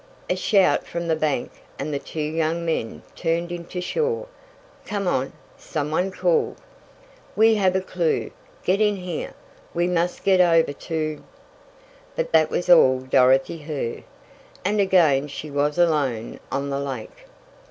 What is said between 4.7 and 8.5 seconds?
"Come on," some one called. "We have a clew.